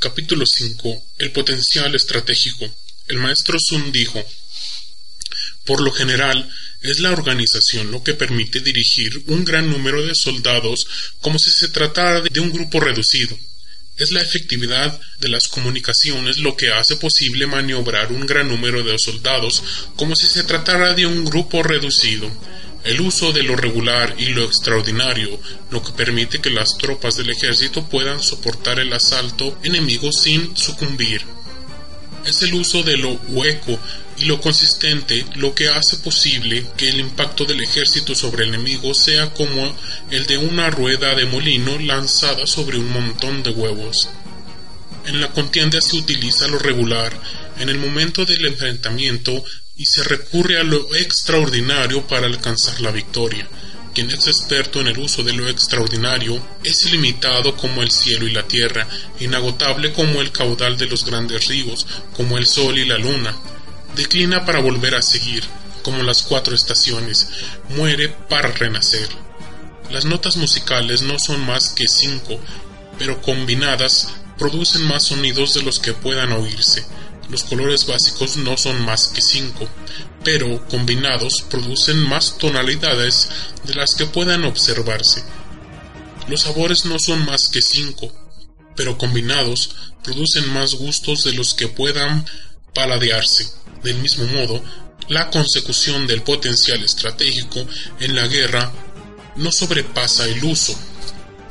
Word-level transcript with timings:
Capítulo 0.00 0.46
5. 0.46 1.08
El 1.18 1.30
potencial 1.30 1.94
estratégico. 1.94 2.66
El 3.06 3.18
maestro 3.18 3.58
Sun 3.60 3.92
dijo, 3.92 4.24
por 5.66 5.82
lo 5.82 5.92
general, 5.92 6.50
es 6.80 7.00
la 7.00 7.10
organización 7.10 7.90
lo 7.90 8.02
que 8.02 8.14
permite 8.14 8.60
dirigir 8.60 9.22
un 9.26 9.44
gran 9.44 9.70
número 9.70 10.02
de 10.06 10.14
soldados 10.14 10.86
como 11.20 11.38
si 11.38 11.50
se 11.50 11.68
tratara 11.68 12.22
de 12.22 12.40
un 12.40 12.50
grupo 12.50 12.80
reducido. 12.80 13.38
Es 13.98 14.10
la 14.10 14.22
efectividad 14.22 14.98
de 15.18 15.28
las 15.28 15.48
comunicaciones 15.48 16.38
lo 16.38 16.56
que 16.56 16.72
hace 16.72 16.96
posible 16.96 17.46
maniobrar 17.46 18.10
un 18.10 18.24
gran 18.24 18.48
número 18.48 18.82
de 18.82 18.98
soldados 18.98 19.62
como 19.96 20.16
si 20.16 20.28
se 20.28 20.44
tratara 20.44 20.94
de 20.94 21.04
un 21.04 21.26
grupo 21.26 21.62
reducido. 21.62 22.34
El 22.82 23.00
uso 23.02 23.32
de 23.32 23.42
lo 23.42 23.56
regular 23.56 24.14
y 24.18 24.26
lo 24.26 24.44
extraordinario, 24.44 25.38
lo 25.70 25.82
que 25.82 25.92
permite 25.92 26.40
que 26.40 26.48
las 26.48 26.78
tropas 26.78 27.16
del 27.16 27.28
ejército 27.28 27.86
puedan 27.88 28.22
soportar 28.22 28.78
el 28.78 28.92
asalto 28.92 29.58
enemigo 29.62 30.10
sin 30.12 30.56
sucumbir. 30.56 31.22
Es 32.24 32.40
el 32.42 32.54
uso 32.54 32.82
de 32.82 32.96
lo 32.96 33.12
hueco 33.28 33.78
y 34.16 34.24
lo 34.24 34.40
consistente 34.40 35.24
lo 35.36 35.54
que 35.54 35.68
hace 35.68 35.98
posible 35.98 36.66
que 36.76 36.88
el 36.88 37.00
impacto 37.00 37.44
del 37.44 37.62
ejército 37.62 38.14
sobre 38.14 38.44
el 38.44 38.54
enemigo 38.54 38.94
sea 38.94 39.32
como 39.32 39.74
el 40.10 40.26
de 40.26 40.38
una 40.38 40.70
rueda 40.70 41.14
de 41.14 41.26
molino 41.26 41.78
lanzada 41.78 42.46
sobre 42.46 42.78
un 42.78 42.90
montón 42.90 43.42
de 43.42 43.50
huevos. 43.50 44.08
En 45.06 45.20
la 45.20 45.32
contienda 45.32 45.80
se 45.80 45.96
utiliza 45.96 46.48
lo 46.48 46.58
regular 46.58 47.12
en 47.58 47.68
el 47.68 47.78
momento 47.78 48.24
del 48.24 48.46
enfrentamiento 48.46 49.44
y 49.80 49.86
se 49.86 50.02
recurre 50.02 50.60
a 50.60 50.62
lo 50.62 50.94
extraordinario 50.94 52.06
para 52.06 52.26
alcanzar 52.26 52.82
la 52.82 52.90
victoria. 52.90 53.48
Quien 53.94 54.10
es 54.10 54.26
experto 54.26 54.78
en 54.82 54.88
el 54.88 54.98
uso 54.98 55.22
de 55.22 55.32
lo 55.32 55.48
extraordinario 55.48 56.38
es 56.62 56.84
ilimitado 56.84 57.56
como 57.56 57.82
el 57.82 57.90
cielo 57.90 58.28
y 58.28 58.32
la 58.32 58.46
tierra, 58.46 58.86
inagotable 59.20 59.94
como 59.94 60.20
el 60.20 60.32
caudal 60.32 60.76
de 60.76 60.84
los 60.84 61.06
grandes 61.06 61.48
ríos, 61.48 61.86
como 62.14 62.36
el 62.36 62.46
sol 62.46 62.78
y 62.78 62.84
la 62.84 62.98
luna. 62.98 63.34
Declina 63.96 64.44
para 64.44 64.60
volver 64.60 64.96
a 64.96 65.00
seguir, 65.00 65.44
como 65.82 66.02
las 66.02 66.24
cuatro 66.24 66.54
estaciones, 66.54 67.28
muere 67.70 68.10
para 68.28 68.52
renacer. 68.52 69.08
Las 69.90 70.04
notas 70.04 70.36
musicales 70.36 71.00
no 71.00 71.18
son 71.18 71.40
más 71.40 71.70
que 71.70 71.88
cinco, 71.88 72.38
pero 72.98 73.22
combinadas 73.22 74.08
producen 74.38 74.82
más 74.82 75.04
sonidos 75.04 75.54
de 75.54 75.62
los 75.62 75.78
que 75.78 75.94
puedan 75.94 76.32
oírse. 76.32 76.84
Los 77.30 77.44
colores 77.44 77.86
básicos 77.86 78.36
no 78.36 78.56
son 78.56 78.84
más 78.84 79.08
que 79.08 79.22
cinco, 79.22 79.68
pero 80.24 80.66
combinados 80.66 81.42
producen 81.48 81.98
más 82.08 82.38
tonalidades 82.38 83.28
de 83.64 83.74
las 83.74 83.94
que 83.94 84.06
puedan 84.06 84.44
observarse. 84.44 85.22
Los 86.26 86.42
sabores 86.42 86.84
no 86.84 86.98
son 86.98 87.24
más 87.24 87.48
que 87.48 87.62
cinco, 87.62 88.12
pero 88.74 88.98
combinados 88.98 89.70
producen 90.02 90.52
más 90.52 90.74
gustos 90.74 91.22
de 91.24 91.32
los 91.32 91.54
que 91.54 91.68
puedan 91.68 92.26
paladearse. 92.74 93.52
Del 93.84 93.98
mismo 93.98 94.26
modo, 94.26 94.62
la 95.08 95.30
consecución 95.30 96.06
del 96.06 96.22
potencial 96.22 96.82
estratégico 96.82 97.64
en 98.00 98.16
la 98.16 98.26
guerra 98.26 98.72
no 99.36 99.52
sobrepasa 99.52 100.26
el 100.26 100.42
uso 100.44 100.76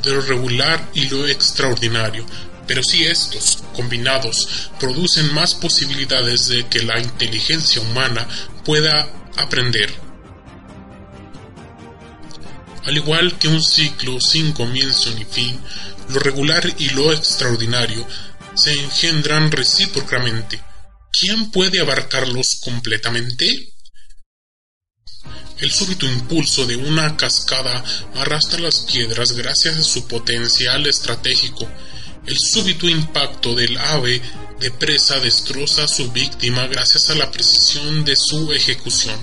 de 0.03 0.11
lo 0.11 0.21
regular 0.21 0.89
y 0.93 1.09
lo 1.09 1.27
extraordinario, 1.27 2.25
pero 2.69 2.83
si 2.83 3.03
estos, 3.03 3.63
combinados, 3.73 4.69
producen 4.79 5.33
más 5.33 5.55
posibilidades 5.55 6.49
de 6.49 6.67
que 6.67 6.83
la 6.83 6.99
inteligencia 6.99 7.81
humana 7.81 8.27
pueda 8.63 9.11
aprender. 9.37 9.91
Al 12.85 12.95
igual 12.95 13.39
que 13.39 13.47
un 13.47 13.63
ciclo 13.63 14.21
sin 14.21 14.51
comienzo 14.51 15.09
ni 15.15 15.25
fin, 15.25 15.59
lo 16.09 16.19
regular 16.19 16.71
y 16.77 16.89
lo 16.89 17.11
extraordinario 17.11 18.05
se 18.53 18.71
engendran 18.73 19.51
recíprocamente. 19.51 20.61
¿Quién 21.11 21.49
puede 21.49 21.81
abarcarlos 21.81 22.59
completamente? 22.61 23.47
El 25.57 25.71
súbito 25.71 26.05
impulso 26.05 26.67
de 26.67 26.75
una 26.75 27.17
cascada 27.17 27.83
arrastra 28.17 28.59
las 28.59 28.81
piedras 28.81 29.31
gracias 29.31 29.75
a 29.75 29.83
su 29.83 30.07
potencial 30.07 30.85
estratégico 30.85 31.67
súbito 32.39 32.87
impacto 32.87 33.53
del 33.53 33.77
ave 33.77 34.21
de 34.59 34.71
presa 34.71 35.19
destroza 35.19 35.83
a 35.83 35.87
su 35.87 36.11
víctima 36.11 36.67
gracias 36.67 37.09
a 37.09 37.15
la 37.15 37.29
precisión 37.31 38.03
de 38.05 38.15
su 38.15 38.51
ejecución. 38.51 39.15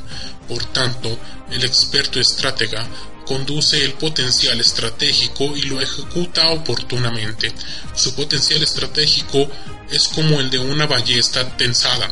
Por 0.48 0.64
tanto, 0.66 1.18
el 1.50 1.64
experto 1.64 2.20
estratega 2.20 2.86
conduce 3.26 3.84
el 3.84 3.94
potencial 3.94 4.60
estratégico 4.60 5.56
y 5.56 5.62
lo 5.62 5.80
ejecuta 5.80 6.48
oportunamente. 6.50 7.52
Su 7.94 8.14
potencial 8.14 8.62
estratégico 8.62 9.50
es 9.90 10.08
como 10.08 10.40
el 10.40 10.48
de 10.50 10.58
una 10.58 10.86
ballesta 10.86 11.56
tensada, 11.56 12.10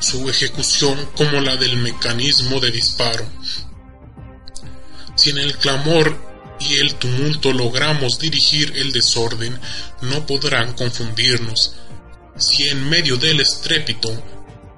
su 0.00 0.28
ejecución 0.28 1.08
como 1.16 1.40
la 1.40 1.56
del 1.56 1.76
mecanismo 1.76 2.60
de 2.60 2.70
disparo. 2.72 3.26
Si 5.14 5.30
en 5.30 5.38
el 5.38 5.56
clamor 5.56 6.29
y 6.60 6.74
el 6.78 6.94
tumulto 6.96 7.52
logramos 7.52 8.18
dirigir 8.18 8.72
el 8.76 8.92
desorden, 8.92 9.58
no 10.02 10.26
podrán 10.26 10.74
confundirnos. 10.74 11.74
Si 12.36 12.68
en 12.68 12.88
medio 12.88 13.16
del 13.16 13.40
estrépito 13.40 14.10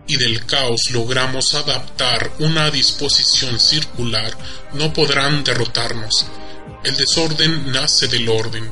y 0.07 0.17
del 0.17 0.47
caos 0.47 0.91
logramos 0.93 1.55
adaptar 1.55 2.33
una 2.39 2.71
disposición 2.71 3.59
circular, 3.59 4.37
no 4.75 4.93
podrán 4.93 5.45
derrotarnos. 5.45 6.27
El 6.85 6.97
desorden 6.97 7.71
nace 7.71 8.09
del 8.09 8.29
orden, 8.29 8.71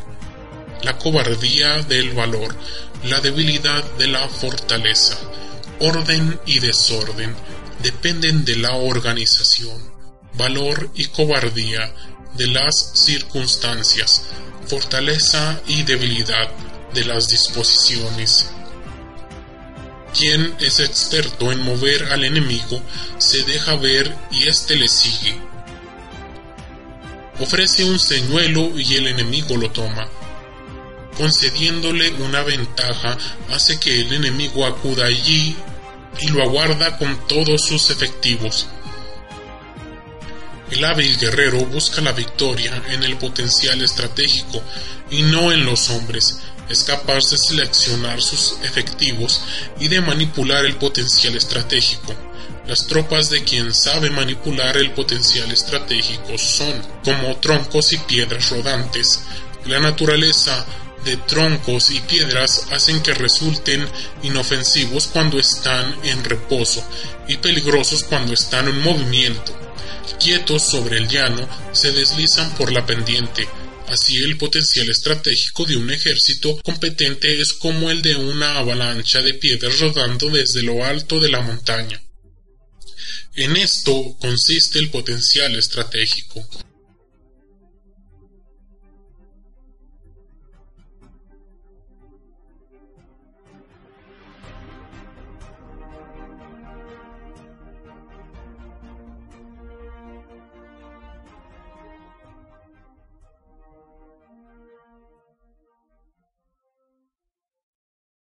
la 0.82 0.96
cobardía 0.98 1.82
del 1.82 2.12
valor, 2.12 2.56
la 3.04 3.20
debilidad 3.20 3.84
de 3.98 4.06
la 4.06 4.28
fortaleza. 4.28 5.18
Orden 5.80 6.38
y 6.46 6.58
desorden 6.58 7.34
dependen 7.82 8.44
de 8.44 8.56
la 8.56 8.74
organización. 8.74 9.90
Valor 10.34 10.90
y 10.94 11.06
cobardía 11.06 11.92
de 12.34 12.46
las 12.46 12.92
circunstancias, 12.94 14.22
fortaleza 14.66 15.60
y 15.66 15.82
debilidad 15.82 16.50
de 16.94 17.04
las 17.04 17.28
disposiciones. 17.28 18.50
Quien 20.16 20.54
es 20.60 20.80
experto 20.80 21.52
en 21.52 21.62
mover 21.62 22.12
al 22.12 22.24
enemigo 22.24 22.82
se 23.18 23.42
deja 23.44 23.76
ver 23.76 24.14
y 24.30 24.48
éste 24.48 24.76
le 24.76 24.88
sigue. 24.88 25.34
Ofrece 27.38 27.84
un 27.84 27.98
señuelo 27.98 28.78
y 28.78 28.96
el 28.96 29.06
enemigo 29.06 29.56
lo 29.56 29.70
toma. 29.70 30.08
Concediéndole 31.16 32.12
una 32.14 32.42
ventaja 32.42 33.16
hace 33.50 33.78
que 33.78 34.00
el 34.00 34.12
enemigo 34.12 34.66
acuda 34.66 35.06
allí 35.06 35.56
y 36.20 36.28
lo 36.28 36.42
aguarda 36.42 36.98
con 36.98 37.26
todos 37.28 37.62
sus 37.64 37.90
efectivos. 37.90 38.66
El 40.70 40.84
hábil 40.84 41.18
guerrero 41.18 41.66
busca 41.66 42.00
la 42.00 42.12
victoria 42.12 42.80
en 42.90 43.02
el 43.02 43.16
potencial 43.16 43.82
estratégico 43.82 44.62
y 45.10 45.22
no 45.22 45.50
en 45.50 45.64
los 45.64 45.90
hombres. 45.90 46.38
Es 46.68 46.84
capaz 46.84 47.30
de 47.30 47.38
seleccionar 47.38 48.22
sus 48.22 48.54
efectivos 48.62 49.42
y 49.80 49.88
de 49.88 50.00
manipular 50.00 50.64
el 50.64 50.76
potencial 50.76 51.34
estratégico. 51.34 52.14
Las 52.68 52.86
tropas 52.86 53.30
de 53.30 53.42
quien 53.42 53.74
sabe 53.74 54.10
manipular 54.10 54.76
el 54.76 54.92
potencial 54.92 55.50
estratégico 55.50 56.38
son 56.38 56.80
como 57.02 57.36
troncos 57.38 57.92
y 57.92 57.98
piedras 57.98 58.50
rodantes. 58.50 59.22
La 59.64 59.80
naturaleza 59.80 60.64
de 61.04 61.16
troncos 61.16 61.90
y 61.90 61.98
piedras 61.98 62.68
hacen 62.70 63.02
que 63.02 63.14
resulten 63.14 63.84
inofensivos 64.22 65.08
cuando 65.08 65.40
están 65.40 65.96
en 66.04 66.22
reposo 66.22 66.84
y 67.26 67.38
peligrosos 67.38 68.04
cuando 68.04 68.34
están 68.34 68.68
en 68.68 68.80
movimiento 68.80 69.69
quietos 70.14 70.62
sobre 70.62 70.98
el 70.98 71.08
llano, 71.08 71.48
se 71.72 71.92
deslizan 71.92 72.54
por 72.56 72.72
la 72.72 72.86
pendiente. 72.86 73.48
Así 73.88 74.16
el 74.18 74.36
potencial 74.38 74.88
estratégico 74.88 75.64
de 75.64 75.76
un 75.76 75.90
ejército 75.90 76.60
competente 76.62 77.40
es 77.40 77.52
como 77.52 77.90
el 77.90 78.02
de 78.02 78.14
una 78.16 78.58
avalancha 78.58 79.20
de 79.20 79.34
piedras 79.34 79.80
rodando 79.80 80.30
desde 80.30 80.62
lo 80.62 80.84
alto 80.84 81.18
de 81.18 81.28
la 81.28 81.40
montaña. 81.40 82.00
En 83.34 83.56
esto 83.56 84.16
consiste 84.20 84.78
el 84.78 84.90
potencial 84.90 85.56
estratégico. 85.56 86.46